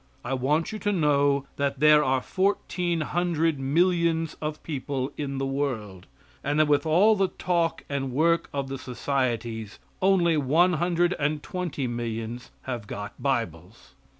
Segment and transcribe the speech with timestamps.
[0.25, 5.45] I want you to know that there are fourteen hundred millions of people in the
[5.45, 6.07] world;
[6.43, 11.43] and that with all the talk and work of the societies, only one hundred and
[11.43, 13.93] twenty millions have got Bibles.